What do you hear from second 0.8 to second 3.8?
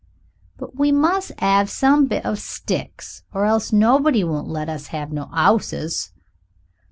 must 'ave some bits of sticks or else